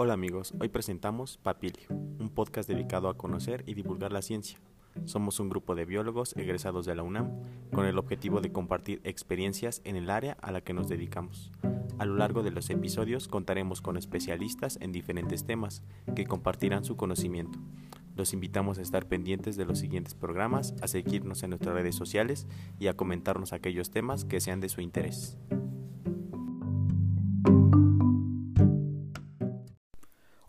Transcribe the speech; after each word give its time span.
Hola 0.00 0.12
amigos, 0.12 0.54
hoy 0.60 0.68
presentamos 0.68 1.38
Papilio, 1.38 1.88
un 1.90 2.30
podcast 2.32 2.68
dedicado 2.68 3.08
a 3.08 3.16
conocer 3.16 3.64
y 3.66 3.74
divulgar 3.74 4.12
la 4.12 4.22
ciencia. 4.22 4.60
Somos 5.06 5.40
un 5.40 5.48
grupo 5.48 5.74
de 5.74 5.86
biólogos 5.86 6.36
egresados 6.36 6.86
de 6.86 6.94
la 6.94 7.02
UNAM 7.02 7.32
con 7.72 7.84
el 7.84 7.98
objetivo 7.98 8.40
de 8.40 8.52
compartir 8.52 9.00
experiencias 9.02 9.82
en 9.82 9.96
el 9.96 10.08
área 10.08 10.36
a 10.40 10.52
la 10.52 10.60
que 10.60 10.72
nos 10.72 10.88
dedicamos. 10.88 11.50
A 11.98 12.04
lo 12.04 12.14
largo 12.14 12.44
de 12.44 12.52
los 12.52 12.70
episodios 12.70 13.26
contaremos 13.26 13.80
con 13.82 13.96
especialistas 13.96 14.78
en 14.80 14.92
diferentes 14.92 15.44
temas 15.44 15.82
que 16.14 16.26
compartirán 16.26 16.84
su 16.84 16.96
conocimiento. 16.96 17.58
Los 18.14 18.32
invitamos 18.32 18.78
a 18.78 18.82
estar 18.82 19.06
pendientes 19.06 19.56
de 19.56 19.64
los 19.64 19.80
siguientes 19.80 20.14
programas, 20.14 20.76
a 20.80 20.86
seguirnos 20.86 21.42
en 21.42 21.50
nuestras 21.50 21.74
redes 21.74 21.96
sociales 21.96 22.46
y 22.78 22.86
a 22.86 22.96
comentarnos 22.96 23.52
aquellos 23.52 23.90
temas 23.90 24.24
que 24.24 24.40
sean 24.40 24.60
de 24.60 24.68
su 24.68 24.80
interés. 24.80 25.36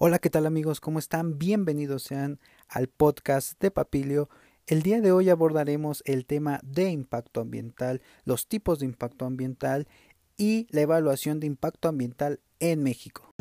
Hola, 0.02 0.20
¿qué 0.20 0.30
tal 0.30 0.46
amigos? 0.46 0.80
¿Cómo 0.80 0.98
están? 0.98 1.38
Bienvenidos 1.38 2.04
sean 2.04 2.40
al 2.70 2.88
podcast 2.88 3.60
de 3.60 3.70
Papilio. 3.70 4.30
El 4.66 4.82
día 4.82 5.02
de 5.02 5.12
hoy 5.12 5.30
abordaremos 5.30 6.04
el 6.06 6.26
tema 6.26 6.62
de 6.64 6.90
impacto 6.90 7.42
ambiental, 7.42 8.02
los 8.24 8.48
tipos 8.48 8.80
de 8.80 8.86
impacto 8.86 9.26
ambiental 9.26 9.90
y 10.38 10.68
la 10.70 10.80
evaluación 10.80 11.42
de 11.42 11.48
impacto 11.48 11.90
ambiental 11.90 12.40
en 12.62 12.82
México. 12.82 13.36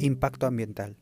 Impacto 0.00 0.48
ambiental. 0.48 0.96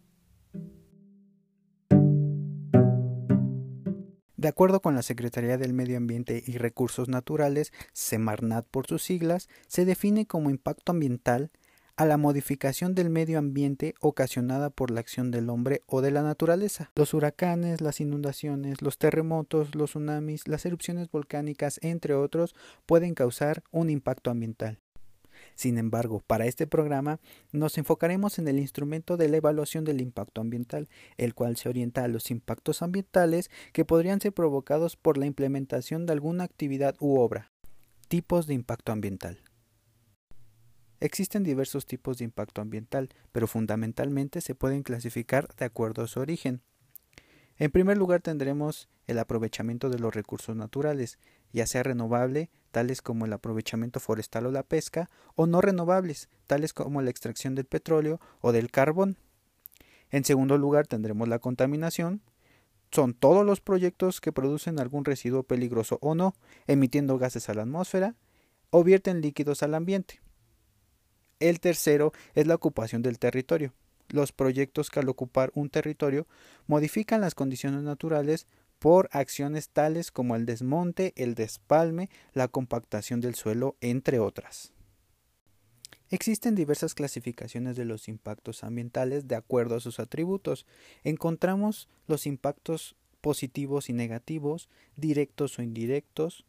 De 4.44 4.48
acuerdo 4.48 4.82
con 4.82 4.94
la 4.94 5.00
Secretaría 5.00 5.56
del 5.56 5.72
Medio 5.72 5.96
Ambiente 5.96 6.44
y 6.46 6.58
Recursos 6.58 7.08
Naturales, 7.08 7.72
Semarnat 7.94 8.66
por 8.66 8.86
sus 8.86 9.02
siglas, 9.02 9.48
se 9.68 9.86
define 9.86 10.26
como 10.26 10.50
impacto 10.50 10.92
ambiental 10.92 11.50
a 11.96 12.04
la 12.04 12.18
modificación 12.18 12.94
del 12.94 13.08
medio 13.08 13.38
ambiente 13.38 13.94
ocasionada 14.00 14.68
por 14.68 14.90
la 14.90 15.00
acción 15.00 15.30
del 15.30 15.48
hombre 15.48 15.80
o 15.86 16.02
de 16.02 16.10
la 16.10 16.22
naturaleza. 16.22 16.90
Los 16.94 17.14
huracanes, 17.14 17.80
las 17.80 18.00
inundaciones, 18.00 18.82
los 18.82 18.98
terremotos, 18.98 19.74
los 19.74 19.92
tsunamis, 19.92 20.46
las 20.46 20.66
erupciones 20.66 21.10
volcánicas, 21.10 21.80
entre 21.80 22.12
otros, 22.12 22.54
pueden 22.84 23.14
causar 23.14 23.62
un 23.70 23.88
impacto 23.88 24.30
ambiental. 24.30 24.78
Sin 25.54 25.78
embargo, 25.78 26.20
para 26.26 26.46
este 26.46 26.66
programa 26.66 27.20
nos 27.52 27.78
enfocaremos 27.78 28.38
en 28.38 28.48
el 28.48 28.58
instrumento 28.58 29.16
de 29.16 29.28
la 29.28 29.36
evaluación 29.36 29.84
del 29.84 30.00
impacto 30.00 30.40
ambiental, 30.40 30.88
el 31.16 31.34
cual 31.34 31.56
se 31.56 31.68
orienta 31.68 32.04
a 32.04 32.08
los 32.08 32.30
impactos 32.30 32.82
ambientales 32.82 33.50
que 33.72 33.84
podrían 33.84 34.20
ser 34.20 34.32
provocados 34.32 34.96
por 34.96 35.16
la 35.16 35.26
implementación 35.26 36.06
de 36.06 36.12
alguna 36.12 36.44
actividad 36.44 36.96
u 36.98 37.18
obra. 37.18 37.52
Tipos 38.08 38.46
de 38.46 38.54
impacto 38.54 38.92
ambiental. 38.92 39.38
Existen 41.00 41.42
diversos 41.42 41.86
tipos 41.86 42.18
de 42.18 42.24
impacto 42.24 42.60
ambiental, 42.60 43.10
pero 43.30 43.46
fundamentalmente 43.46 44.40
se 44.40 44.54
pueden 44.54 44.82
clasificar 44.82 45.54
de 45.56 45.66
acuerdo 45.66 46.02
a 46.02 46.08
su 46.08 46.20
origen. 46.20 46.62
En 47.56 47.70
primer 47.70 47.96
lugar 47.96 48.20
tendremos 48.20 48.88
el 49.06 49.18
aprovechamiento 49.18 49.90
de 49.90 49.98
los 49.98 50.14
recursos 50.14 50.56
naturales, 50.56 51.18
ya 51.54 51.66
sea 51.66 51.82
renovable, 51.82 52.50
tales 52.70 53.00
como 53.00 53.24
el 53.24 53.32
aprovechamiento 53.32 54.00
forestal 54.00 54.46
o 54.46 54.50
la 54.50 54.62
pesca, 54.62 55.08
o 55.36 55.46
no 55.46 55.60
renovables, 55.60 56.28
tales 56.46 56.74
como 56.74 57.00
la 57.00 57.10
extracción 57.10 57.54
del 57.54 57.64
petróleo 57.64 58.20
o 58.40 58.52
del 58.52 58.70
carbón. 58.70 59.16
En 60.10 60.24
segundo 60.24 60.58
lugar 60.58 60.86
tendremos 60.86 61.28
la 61.28 61.38
contaminación, 61.38 62.20
son 62.90 63.14
todos 63.14 63.46
los 63.46 63.60
proyectos 63.60 64.20
que 64.20 64.32
producen 64.32 64.78
algún 64.78 65.04
residuo 65.04 65.42
peligroso 65.42 65.98
o 66.02 66.14
no, 66.14 66.34
emitiendo 66.66 67.18
gases 67.18 67.48
a 67.48 67.54
la 67.54 67.62
atmósfera 67.62 68.14
o 68.70 68.84
vierten 68.84 69.20
líquidos 69.20 69.62
al 69.62 69.74
ambiente. 69.74 70.20
El 71.40 71.60
tercero 71.60 72.12
es 72.34 72.46
la 72.46 72.54
ocupación 72.54 73.02
del 73.02 73.18
territorio 73.18 73.72
los 74.10 74.32
proyectos 74.32 74.90
que 74.90 75.00
al 75.00 75.08
ocupar 75.08 75.50
un 75.54 75.70
territorio 75.70 76.26
modifican 76.66 77.20
las 77.20 77.34
condiciones 77.34 77.82
naturales 77.82 78.46
por 78.84 79.08
acciones 79.12 79.70
tales 79.70 80.10
como 80.10 80.36
el 80.36 80.44
desmonte, 80.44 81.14
el 81.16 81.34
despalme, 81.34 82.10
la 82.34 82.48
compactación 82.48 83.22
del 83.22 83.34
suelo, 83.34 83.78
entre 83.80 84.18
otras. 84.18 84.74
Existen 86.10 86.54
diversas 86.54 86.92
clasificaciones 86.92 87.76
de 87.76 87.86
los 87.86 88.08
impactos 88.08 88.62
ambientales 88.62 89.26
de 89.26 89.36
acuerdo 89.36 89.76
a 89.76 89.80
sus 89.80 90.00
atributos. 90.00 90.66
Encontramos 91.02 91.88
los 92.06 92.26
impactos 92.26 92.94
positivos 93.22 93.88
y 93.88 93.94
negativos, 93.94 94.68
directos 94.96 95.58
o 95.58 95.62
indirectos, 95.62 96.44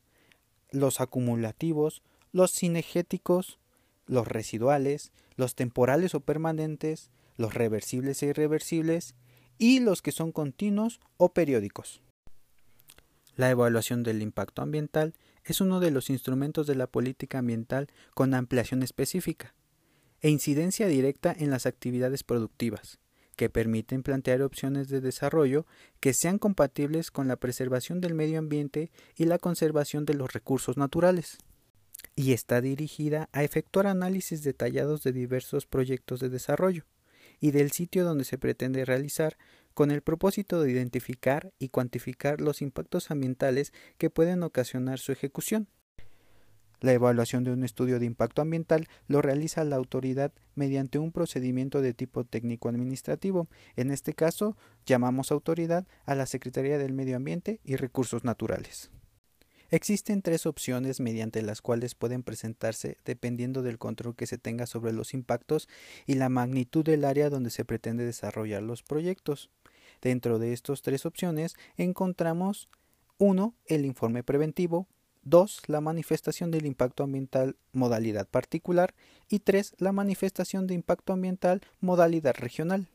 los 0.72 1.00
acumulativos, 1.00 2.04
los 2.34 2.52
cinegéticos, 2.52 3.60
los 4.08 4.28
residuales, 4.28 5.14
los 5.38 5.56
temporales 5.56 6.16
o 6.16 6.20
permanentes, 6.20 7.12
los 7.38 7.54
reversibles 7.54 8.22
e 8.24 8.26
irreversibles 8.26 9.16
y 9.58 9.80
los 9.80 10.02
que 10.02 10.12
son 10.12 10.34
continuos 10.34 11.00
o 11.16 11.30
periódicos. 11.30 12.02
La 13.36 13.50
evaluación 13.50 14.04
del 14.04 14.22
impacto 14.22 14.62
ambiental 14.62 15.14
es 15.44 15.62
uno 15.62 15.80
de 15.80 15.92
los 15.92 16.10
instrumentos 16.10 16.68
de 16.68 16.76
la 16.76 16.88
política 16.88 17.40
ambiental 17.40 17.88
con 18.14 18.34
ampliación 18.34 18.82
específica 18.82 19.54
e 20.22 20.30
incidencia 20.30 20.88
directa 20.88 21.36
en 21.38 21.50
las 21.52 21.66
actividades 21.66 22.24
productivas, 22.24 23.00
que 23.36 23.50
permiten 23.50 24.02
plantear 24.02 24.42
opciones 24.42 24.88
de 24.88 25.02
desarrollo 25.02 25.66
que 26.00 26.14
sean 26.14 26.40
compatibles 26.40 27.12
con 27.12 27.28
la 27.28 27.36
preservación 27.36 28.00
del 28.00 28.16
medio 28.16 28.40
ambiente 28.40 28.90
y 29.16 29.26
la 29.26 29.38
conservación 29.38 30.06
de 30.06 30.14
los 30.14 30.32
recursos 30.34 30.78
naturales. 30.78 31.38
Y 32.16 32.32
está 32.32 32.62
dirigida 32.62 33.30
a 33.34 33.44
efectuar 33.44 33.88
análisis 33.88 34.42
detallados 34.42 35.04
de 35.04 35.12
diversos 35.12 35.66
proyectos 35.66 36.22
de 36.22 36.30
desarrollo, 36.30 36.86
y 37.40 37.52
del 37.52 37.72
sitio 37.72 38.06
donde 38.06 38.24
se 38.24 38.38
pretende 38.38 38.86
realizar 38.86 39.38
con 39.76 39.92
el 39.92 40.02
propósito 40.02 40.62
de 40.62 40.72
identificar 40.72 41.54
y 41.60 41.70
cuantificar 41.70 42.42
los 42.42 42.64
impactos 42.64 43.12
ambientales 43.12 43.74
que 44.00 44.10
pueden 44.10 44.42
ocasionar 44.42 44.98
su 44.98 45.12
ejecución. 45.12 45.68
La 46.80 46.94
evaluación 46.94 47.44
de 47.44 47.52
un 47.52 47.64
estudio 47.64 48.00
de 48.00 48.06
impacto 48.06 48.42
ambiental 48.42 48.88
lo 49.08 49.22
realiza 49.22 49.64
la 49.64 49.76
autoridad 49.76 50.34
mediante 50.56 50.98
un 50.98 51.12
procedimiento 51.12 51.82
de 51.82 51.94
tipo 51.94 52.24
técnico 52.24 52.70
administrativo. 52.70 53.48
En 53.76 53.92
este 53.92 54.14
caso, 54.14 54.58
llamamos 54.86 55.32
autoridad 55.32 55.86
a 56.06 56.16
la 56.16 56.26
Secretaría 56.26 56.78
del 56.78 56.94
Medio 56.94 57.18
Ambiente 57.18 57.60
y 57.64 57.76
Recursos 57.76 58.24
Naturales. 58.24 58.92
Existen 59.72 60.22
tres 60.22 60.46
opciones 60.46 61.00
mediante 61.00 61.42
las 61.42 61.62
cuales 61.62 61.96
pueden 61.96 62.24
presentarse 62.24 62.98
dependiendo 63.04 63.64
del 63.64 63.78
control 63.80 64.16
que 64.16 64.28
se 64.28 64.38
tenga 64.38 64.68
sobre 64.68 64.94
los 64.94 65.14
impactos 65.14 65.68
y 66.06 66.14
la 66.14 66.30
magnitud 66.30 66.86
del 66.86 67.04
área 67.04 67.30
donde 67.30 67.50
se 67.50 67.66
pretende 67.66 68.06
desarrollar 68.06 68.62
los 68.62 68.84
proyectos. 68.84 69.50
Dentro 70.06 70.38
de 70.38 70.54
estas 70.54 70.84
tres 70.84 71.04
opciones 71.08 71.56
encontramos 71.78 72.70
1. 73.18 73.56
El 73.66 73.86
informe 73.86 74.22
preventivo, 74.22 74.88
2. 75.24 75.64
La 75.66 75.82
manifestación 75.82 76.52
del 76.52 76.68
impacto 76.68 77.02
ambiental 77.02 77.56
modalidad 77.72 78.30
particular 78.30 78.94
y 79.30 79.40
3. 79.40 79.74
La 79.80 79.94
manifestación 79.94 80.68
de 80.68 80.76
impacto 80.76 81.12
ambiental 81.12 81.62
modalidad 81.80 82.36
regional. 82.38 82.88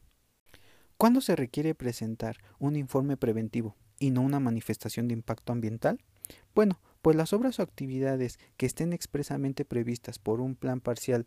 ¿Cuándo 0.97 1.21
se 1.21 1.35
requiere 1.35 1.75
presentar 1.75 2.37
un 2.61 2.77
informe 2.77 3.17
preventivo 3.17 3.75
y 3.99 4.11
no 4.11 4.21
una 4.21 4.39
manifestación 4.39 5.09
de 5.09 5.15
impacto 5.15 5.53
ambiental? 5.53 5.99
Bueno, 6.55 6.79
pues 7.03 7.17
las 7.17 7.33
obras 7.33 7.59
o 7.59 7.63
actividades 7.63 8.39
que 8.57 8.67
estén 8.67 8.93
expresamente 8.93 9.65
previstas 9.65 10.21
por 10.21 10.41
un 10.41 10.55
plan 10.55 10.81
parcial 10.81 11.27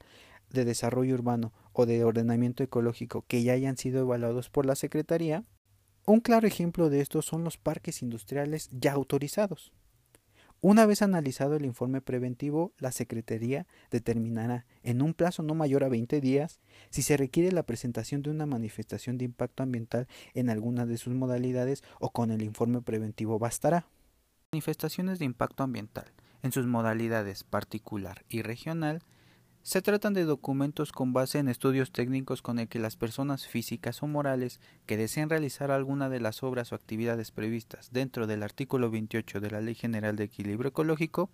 de 0.49 0.63
desarrollo 0.63 1.15
urbano 1.15 1.51
o 1.73 1.85
de 1.85 2.05
ordenamiento 2.05 2.63
ecológico 2.63 3.25
que 3.27 3.43
ya 3.43 3.51
hayan 3.51 3.75
sido 3.75 3.99
evaluados 3.99 4.49
por 4.49 4.65
la 4.65 4.75
Secretaría, 4.75 5.43
un 6.05 6.19
claro 6.19 6.47
ejemplo 6.47 6.89
de 6.89 7.01
esto 7.01 7.21
son 7.21 7.43
los 7.43 7.57
parques 7.57 8.01
industriales 8.01 8.69
ya 8.71 8.93
autorizados. 8.93 9.71
Una 10.59 10.85
vez 10.85 11.01
analizado 11.01 11.57
el 11.57 11.65
informe 11.65 11.99
preventivo, 11.99 12.71
la 12.77 12.93
Secretaría 12.93 13.67
determinará 13.91 14.65
en 14.81 15.01
un 15.01 15.13
plazo 15.13 15.43
no 15.43 15.55
mayor 15.55 15.83
a 15.83 15.89
20 15.89 16.21
días 16.21 16.61
si 16.89 17.01
se 17.01 17.17
requiere 17.17 17.51
la 17.51 17.63
presentación 17.63 18.21
de 18.21 18.29
una 18.29 18.45
manifestación 18.45 19.17
de 19.17 19.25
impacto 19.25 19.63
ambiental 19.63 20.07
en 20.33 20.49
alguna 20.49 20.85
de 20.85 20.97
sus 20.97 21.13
modalidades 21.13 21.83
o 21.99 22.11
con 22.11 22.31
el 22.31 22.43
informe 22.43 22.81
preventivo 22.81 23.39
bastará. 23.39 23.87
Manifestaciones 24.53 25.19
de 25.19 25.25
impacto 25.25 25.63
ambiental, 25.63 26.13
en 26.43 26.53
sus 26.53 26.65
modalidades 26.65 27.43
particular 27.43 28.23
y 28.29 28.41
regional, 28.41 29.01
se 29.63 29.81
tratan 29.81 30.13
de 30.13 30.25
documentos 30.25 30.91
con 30.91 31.13
base 31.13 31.39
en 31.39 31.47
estudios 31.47 31.93
técnicos 31.93 32.41
con 32.41 32.59
el 32.59 32.67
que 32.67 32.79
las 32.79 32.97
personas 32.97 33.47
físicas 33.47 34.03
o 34.03 34.07
morales 34.07 34.59
que 34.85 34.97
deseen 34.97 35.29
realizar 35.29 35.71
alguna 35.71 36.09
de 36.09 36.19
las 36.19 36.43
obras 36.43 36.73
o 36.73 36.75
actividades 36.75 37.31
previstas 37.31 37.89
dentro 37.93 38.27
del 38.27 38.43
artículo 38.43 38.91
28 38.91 39.39
de 39.39 39.51
la 39.51 39.61
Ley 39.61 39.73
General 39.73 40.17
de 40.17 40.25
Equilibrio 40.25 40.71
Ecológico 40.71 41.29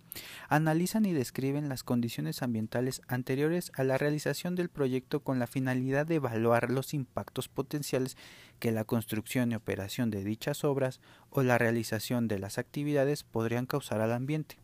analizan 0.48 1.06
y 1.06 1.12
describen 1.12 1.68
las 1.68 1.82
condiciones 1.82 2.42
ambientales 2.42 3.02
anteriores 3.08 3.72
a 3.74 3.82
la 3.82 3.98
realización 3.98 4.54
del 4.54 4.68
proyecto 4.68 5.24
con 5.24 5.40
la 5.40 5.48
finalidad 5.48 6.06
de 6.06 6.14
evaluar 6.14 6.70
los 6.70 6.94
impactos 6.94 7.48
potenciales 7.48 8.16
que 8.60 8.70
la 8.70 8.84
construcción 8.84 9.50
y 9.50 9.56
operación 9.56 10.10
de 10.10 10.22
dichas 10.22 10.62
obras 10.62 11.00
o 11.30 11.42
la 11.42 11.58
realización 11.58 12.28
de 12.28 12.38
las 12.38 12.58
actividades 12.58 13.24
podrían 13.24 13.66
causar 13.66 14.00
al 14.00 14.12
ambiente. 14.12 14.58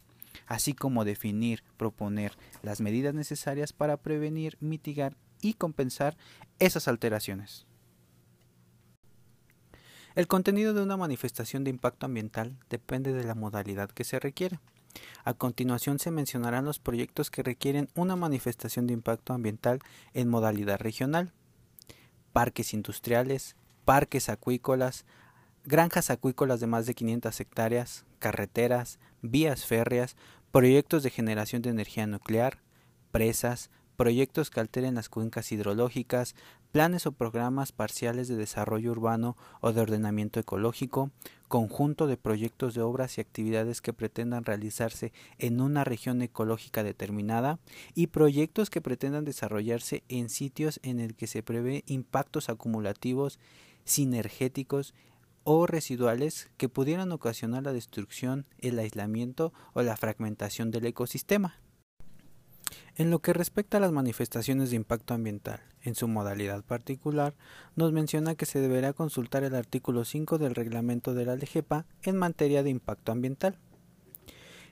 Así 0.47 0.75
como 0.75 1.05
definir, 1.05 1.63
proponer 1.77 2.33
las 2.63 2.81
medidas 2.81 3.15
necesarias 3.15 3.73
para 3.73 3.97
prevenir, 3.97 4.57
mitigar 4.61 5.17
y 5.41 5.55
compensar 5.55 6.17
esas 6.59 6.89
alteraciones. 6.89 7.67
El 10.15 10.27
contenido 10.29 10.73
de 10.73 10.83
una 10.83 10.97
manifestación 10.97 11.63
de 11.63 11.71
impacto 11.71 12.07
ambiental 12.07 12.57
depende 12.71 13.13
de 13.13 13.25
la 13.25 13.35
modalidad 13.35 13.91
que 13.91 14.05
se 14.05 14.19
requiere. 14.19 14.61
A 15.25 15.35
continuación 15.35 15.99
se 15.99 16.11
mencionarán 16.11 16.65
los 16.65 16.79
proyectos 16.79 17.31
que 17.31 17.43
requieren 17.43 17.91
una 17.95 18.17
manifestación 18.17 18.87
de 18.87 18.95
impacto 18.95 19.35
ambiental 19.35 19.81
en 20.15 20.29
modalidad 20.29 20.81
regional. 20.81 21.35
Parques 22.33 22.73
industriales, 22.73 23.57
parques 23.85 24.31
acuícolas, 24.31 25.05
granjas 25.65 26.09
acuícolas 26.11 26.61
de 26.61 26.67
más 26.67 26.87
de 26.87 26.95
500 26.95 27.41
hectáreas, 27.41 28.07
carreteras, 28.19 28.99
vías 29.31 29.65
férreas, 29.65 30.17
proyectos 30.51 31.03
de 31.03 31.11
generación 31.11 31.63
de 31.63 31.71
energía 31.71 32.07
nuclear, 32.07 32.59
presas, 33.11 33.71
proyectos 33.97 34.51
que 34.51 34.61
alteren 34.61 34.95
las 34.95 35.09
cuencas 35.09 35.51
hidrológicas, 35.51 36.35
planes 36.71 37.07
o 37.07 37.13
programas 37.13 37.73
parciales 37.73 38.29
de 38.29 38.37
desarrollo 38.37 38.93
urbano 38.93 39.37
o 39.61 39.73
de 39.73 39.81
ordenamiento 39.81 40.39
ecológico, 40.39 41.11
conjunto 41.49 42.07
de 42.07 42.19
proyectos 42.19 42.75
de 42.75 42.83
obras 42.83 43.17
y 43.17 43.23
actividades 43.23 43.81
que 43.81 43.95
pretendan 43.95 44.45
realizarse 44.45 45.13
en 45.39 45.61
una 45.61 45.85
región 45.85 46.21
ecológica 46.21 46.83
determinada 46.83 47.59
y 47.95 48.09
proyectos 48.09 48.69
que 48.69 48.83
pretendan 48.83 49.25
desarrollarse 49.25 50.05
en 50.09 50.29
sitios 50.29 50.79
en 50.83 51.01
el 51.01 51.15
que 51.15 51.27
se 51.27 51.43
prevé 51.43 51.83
impactos 51.87 52.51
acumulativos, 52.51 53.39
sinergéticos 53.85 54.93
o 55.49 55.69
residuales 55.69 56.51
que 56.57 56.69
pudieran 56.69 57.13
ocasionar 57.13 57.63
la 57.63 57.73
destrucción, 57.73 58.47
el 58.59 58.81
aislamiento 58.81 59.53
o 59.75 59.83
la 59.83 59.97
fragmentación 59.97 60.73
del 60.73 60.87
ecosistema. 60.87 61.61
En 62.97 63.11
lo 63.11 63.21
que 63.21 63.33
respecta 63.33 63.77
a 63.77 63.81
las 63.81 63.93
manifestaciones 63.93 64.71
de 64.71 64.77
impacto 64.77 65.15
ambiental, 65.15 65.61
en 65.83 65.95
su 65.95 66.09
modalidad 66.09 66.65
particular, 66.65 67.37
nos 67.77 67.93
menciona 67.93 68.35
que 68.35 68.45
se 68.45 68.59
deberá 68.61 68.93
consultar 68.93 69.45
el 69.45 69.55
artículo 69.55 70.05
5 70.05 70.39
del 70.39 70.57
reglamento 70.57 71.15
de 71.15 71.27
la 71.27 71.37
LGEPA 71.37 71.87
en 72.03 72.17
materia 72.17 72.65
de 72.65 72.71
impacto 72.71 73.13
ambiental. 73.13 73.57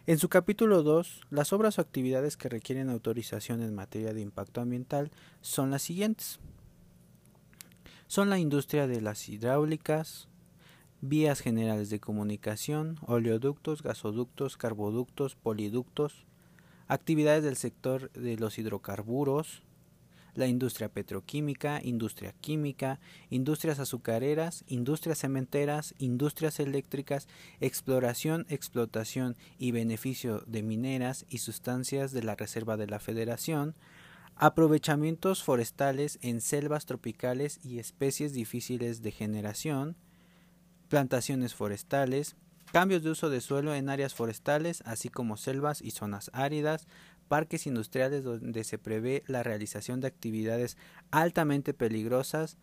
En 0.07 0.19
su 0.19 0.29
capítulo 0.29 0.83
2, 0.83 1.21
las 1.31 1.53
obras 1.53 1.79
o 1.79 1.83
actividades 1.83 2.37
que 2.37 2.49
requieren 2.49 2.91
autorización 2.91 3.63
en 3.63 3.77
materia 3.77 4.13
de 4.13 4.23
impacto 4.23 4.61
ambiental 4.61 5.13
son 5.41 5.71
las 5.71 5.83
siguientes. 5.83 6.41
Son 8.09 8.29
la 8.29 8.41
industria 8.41 8.89
de 8.89 9.01
las 9.01 9.29
hidráulicas, 9.29 10.29
vías 11.09 11.41
generales 11.41 11.91
de 11.91 12.01
comunicación, 12.01 12.99
oleoductos, 13.07 13.83
gasoductos, 13.83 14.57
carboductos, 14.57 15.37
poliductos, 15.37 16.25
actividades 16.89 17.45
del 17.45 17.57
sector 17.57 18.11
de 18.13 18.37
los 18.39 18.59
hidrocarburos, 18.59 19.63
la 20.35 20.47
industria 20.47 20.89
petroquímica, 20.89 21.81
industria 21.83 22.35
química, 22.41 23.01
industrias 23.31 23.79
azucareras, 23.79 24.65
industrias 24.67 25.19
cementeras, 25.19 25.95
industrias 25.99 26.59
eléctricas, 26.59 27.29
exploración, 27.61 28.47
explotación 28.49 29.37
y 29.59 29.71
beneficio 29.73 30.43
de 30.47 30.63
mineras 30.63 31.27
y 31.29 31.39
sustancias 31.39 32.13
de 32.13 32.23
la 32.23 32.35
Reserva 32.35 32.77
de 32.77 32.87
la 32.87 32.99
Federación, 32.99 33.77
aprovechamientos 34.37 35.45
forestales 35.45 36.19
en 36.23 36.41
selvas 36.41 36.87
tropicales 36.87 37.61
y 37.63 37.79
especies 37.79 38.33
difíciles 38.33 39.03
de 39.03 39.13
generación, 39.13 39.97
plantaciones 40.95 41.57
forestales, 41.57 42.37
cambios 42.71 43.03
de 43.03 43.11
uso 43.11 43.29
de 43.29 43.41
suelo 43.41 43.75
en 43.75 43.89
áreas 43.89 44.15
forestales, 44.15 44.81
así 44.87 45.09
como 45.09 45.37
selvas 45.37 45.83
y 45.83 45.91
zonas 45.91 46.31
áridas, 46.33 46.87
parques 47.27 47.67
industriales 47.67 48.23
donde 48.23 48.63
se 48.63 48.79
prevé 48.79 49.25
la 49.27 49.43
realización 49.43 50.01
de 50.01 50.07
actividades 50.07 50.77
altamente 51.11 51.75
peligrosas, 51.75 52.59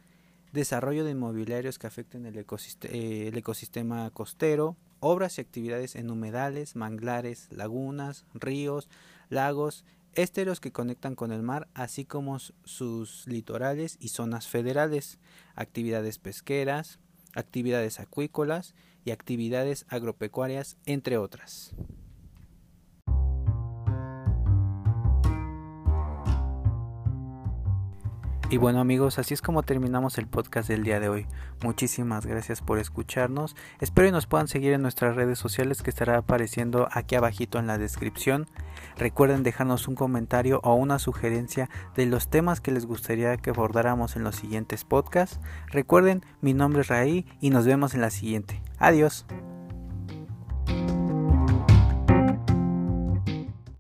desarrollo 0.54 1.04
de 1.04 1.12
inmobiliarios 1.12 1.78
que 1.78 1.88
afecten 1.88 2.26
el, 2.26 2.38
eh, 2.38 3.32
ecosistema 3.36 4.10
costero, 4.12 4.78
obras 5.02 5.38
y 5.38 5.42
actividades 5.42 5.98
en 5.98 6.10
humedales, 6.10 6.78
manglares, 6.78 7.50
lagunas, 7.52 8.24
ríos, 8.34 8.88
lagos, 9.28 9.84
ésteros 10.14 10.62
que 10.62 10.72
conectan 10.72 11.16
con 11.16 11.34
el 11.34 11.44
mar, 11.44 11.68
así 11.74 12.06
como 12.06 12.40
sus 12.40 13.28
litorales 13.28 13.98
y 14.00 14.08
zonas 14.08 14.48
federales, 14.48 15.20
actividades 15.54 16.18
pesqueras, 16.18 16.98
actividades 17.36 18.00
acuícolas, 18.00 18.74
y 19.06 19.12
actividades 19.12 19.86
agropecuarias, 19.90 20.78
entre 20.86 21.18
otras. 21.18 21.74
Y 28.52 28.58
bueno 28.58 28.82
amigos, 28.82 29.18
así 29.18 29.34
es 29.34 29.42
como 29.42 29.64
terminamos 29.64 30.18
el 30.18 30.28
podcast 30.28 30.68
del 30.68 30.84
día 30.84 31.00
de 31.00 31.08
hoy. 31.08 31.26
Muchísimas 31.64 32.26
gracias 32.26 32.60
por 32.62 32.80
escucharnos. 32.80 33.56
Espero 33.80 34.10
que 34.10 34.12
nos 34.12 34.28
puedan 34.28 34.50
seguir 34.50 34.74
en 34.74 34.82
nuestras 34.82 35.16
redes 35.16 35.40
sociales 35.40 35.82
que 35.82 35.90
estará 35.90 36.18
apareciendo 36.18 36.90
aquí 36.92 37.16
abajito 37.16 37.60
en 37.60 37.68
la 37.68 37.78
descripción. 37.78 38.48
Recuerden 38.98 39.44
dejarnos 39.44 39.88
un 39.88 39.96
comentario 39.96 40.60
o 40.66 40.74
una 40.74 41.00
sugerencia 41.00 41.70
de 41.96 42.08
los 42.08 42.30
temas 42.30 42.60
que 42.60 42.74
les 42.74 42.86
gustaría 42.86 43.38
que 43.38 43.52
abordáramos 43.52 44.18
en 44.18 44.26
los 44.26 44.36
siguientes 44.36 44.84
podcasts. 44.84 45.40
Recuerden, 45.68 46.26
mi 46.42 46.54
nombre 46.54 46.82
es 46.82 46.90
Raí 46.90 47.26
y 47.40 47.52
nos 47.52 47.66
vemos 47.66 47.94
en 47.94 48.02
la 48.02 48.10
siguiente. 48.10 48.62
Adiós. 48.80 49.26